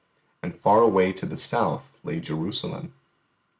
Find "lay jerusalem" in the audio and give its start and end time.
2.03-2.95